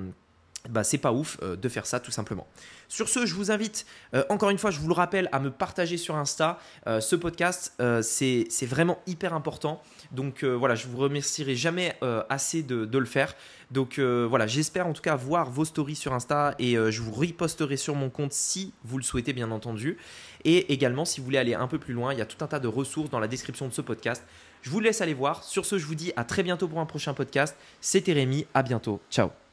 bah, 0.69 0.83
c'est 0.83 0.97
pas 0.97 1.13
ouf 1.13 1.37
euh, 1.41 1.55
de 1.55 1.69
faire 1.69 1.85
ça 1.85 2.01
tout 2.01 2.11
simplement. 2.11 2.45
Sur 2.89 3.07
ce, 3.07 3.25
je 3.25 3.33
vous 3.33 3.49
invite, 3.49 3.85
encore 4.27 4.49
une 4.49 4.57
fois, 4.57 4.71
je 4.71 4.79
vous 4.79 4.89
le 4.89 4.93
rappelle, 4.93 5.29
à 5.31 5.39
me 5.39 5.51
partager 5.51 5.95
sur 5.95 6.15
Insta. 6.15 6.57
Ce 6.87 7.15
podcast, 7.15 7.79
c'est 8.01 8.65
vraiment 8.65 8.97
hyper 9.05 9.35
important. 9.35 9.79
Donc 10.11 10.43
voilà, 10.43 10.73
je 10.73 10.87
vous 10.87 10.97
remercierai 10.97 11.55
jamais 11.55 11.95
assez 12.29 12.63
de, 12.63 12.85
de, 12.85 12.97
le 12.97 13.05
faire. 13.05 13.35
Donc 13.69 13.99
voilà, 13.99 14.47
j'espère 14.47 14.87
en 14.87 14.93
tout 14.93 15.03
cas 15.03 15.15
voir 15.15 15.51
vos 15.51 15.65
stories 15.65 15.95
sur 15.95 16.13
Insta 16.13 16.55
et 16.57 16.73
je 16.73 17.01
vous 17.03 17.11
reposterai 17.11 17.77
sur 17.77 17.93
mon 17.93 18.09
compte 18.09 18.33
si 18.33 18.73
vous 18.83 18.97
le 18.97 19.03
souhaitez, 19.03 19.33
bien 19.33 19.51
entendu. 19.51 19.99
Et 20.45 20.71
également, 20.73 21.05
si 21.05 21.19
vous 21.19 21.25
voulez 21.25 21.37
aller 21.37 21.53
un 21.53 21.67
peu 21.67 21.79
plus 21.79 21.93
loin, 21.93 22.13
il 22.13 22.19
y 22.19 22.21
a 22.21 22.25
tout 22.25 22.43
un 22.43 22.47
tas 22.47 22.59
de 22.59 22.67
ressources 22.67 23.09
dans 23.09 23.19
la 23.19 23.27
description 23.27 23.67
de 23.67 23.73
ce 23.73 23.81
podcast. 23.81 24.23
Je 24.61 24.69
vous 24.69 24.79
laisse 24.79 25.01
aller 25.01 25.13
voir. 25.13 25.43
Sur 25.43 25.65
ce, 25.65 25.77
je 25.77 25.85
vous 25.85 25.95
dis 25.95 26.11
à 26.15 26.23
très 26.23 26.43
bientôt 26.43 26.67
pour 26.67 26.79
un 26.79 26.85
prochain 26.85 27.13
podcast. 27.13 27.55
C'était 27.81 28.13
Rémi, 28.13 28.45
à 28.53 28.63
bientôt. 28.63 28.99
Ciao 29.09 29.48